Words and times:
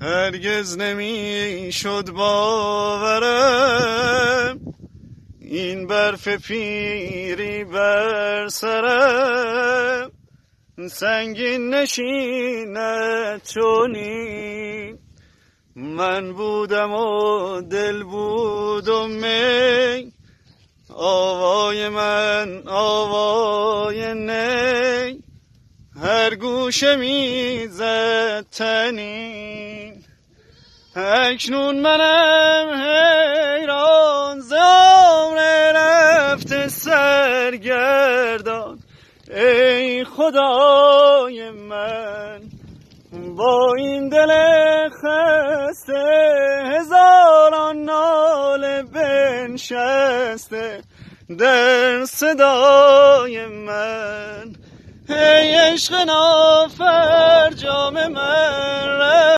هرگز 0.00 0.78
نمی 0.78 1.72
شد 1.72 2.10
باورم. 2.10 3.60
این 5.40 5.86
برف 5.86 6.28
پیری 6.28 7.64
بر 7.64 8.48
سرم. 8.48 10.10
سنگین 10.90 11.74
نشینه 11.74 13.40
چونی. 13.54 14.94
من 15.76 16.32
بودم 16.32 16.92
و 16.92 17.60
دل 17.60 18.02
بود 18.02 18.88
و 18.88 19.08
می. 19.08 20.12
آوای 20.94 21.88
من 21.88 22.62
آوای 22.66 23.49
هر 26.02 26.34
گوشه 26.34 26.96
می‌زد 26.96 28.44
تنین. 28.50 30.04
اکنون 30.96 31.80
منم 31.80 32.82
حیران 32.82 34.40
ز 34.40 34.52
عمر 34.52 35.72
رفته 35.74 36.68
سرگردان. 36.68 38.78
ای 39.30 40.04
خدای 40.04 41.50
من 41.50 42.40
با 43.36 43.74
این 43.74 44.08
دل 44.08 44.32
خسته 44.88 46.04
هزاران 46.64 47.76
ناله 47.76 48.82
بنشسته 48.82 50.82
در 51.38 52.04
صدای 52.04 53.46
من. 53.46 54.09
عشق 55.80 55.94
نافرجام 55.94 57.94
من. 58.12 58.29